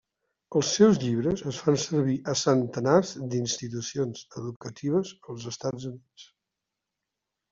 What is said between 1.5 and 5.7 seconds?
es fan servir a centenars d'institucions educatives als